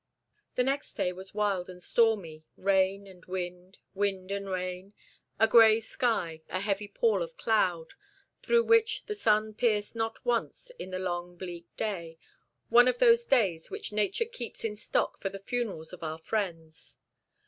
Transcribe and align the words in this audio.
The 0.55 0.63
next 0.63 0.93
day 0.95 1.13
was 1.13 1.35
wild 1.35 1.69
and 1.69 1.79
stormy 1.79 2.43
rain 2.57 3.05
and 3.05 3.23
wind, 3.27 3.77
wind 3.93 4.31
and 4.31 4.49
rain 4.49 4.95
a 5.37 5.47
gray 5.47 5.79
sky, 5.79 6.41
a 6.49 6.59
heavy 6.59 6.87
pall 6.87 7.21
of 7.21 7.37
cloud, 7.37 7.93
through 8.41 8.63
which 8.63 9.05
the 9.05 9.13
sun 9.13 9.53
pierced 9.53 9.93
not 9.95 10.25
once 10.25 10.71
in 10.79 10.89
the 10.89 10.97
long 10.97 11.37
bleak 11.37 11.67
day; 11.77 12.17
one 12.69 12.87
of 12.87 12.97
those 12.97 13.27
days 13.27 13.69
which 13.69 13.91
Nature 13.93 14.25
keeps 14.25 14.63
in 14.63 14.75
stock 14.75 15.21
for 15.21 15.29
the 15.29 15.37
funerals 15.37 15.93
of 15.93 16.01
our 16.01 16.17
friends. 16.17 16.97